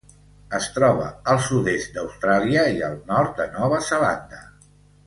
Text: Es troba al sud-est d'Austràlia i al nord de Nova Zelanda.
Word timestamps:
Es 0.59 0.69
troba 0.77 1.09
al 1.33 1.43
sud-est 1.49 1.93
d'Austràlia 1.99 2.65
i 2.79 2.83
al 2.91 2.99
nord 3.13 3.39
de 3.43 3.49
Nova 3.61 3.85
Zelanda. 3.93 4.43